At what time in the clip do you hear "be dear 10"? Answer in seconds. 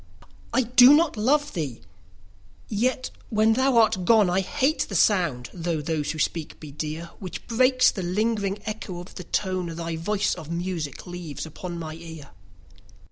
6.59-7.09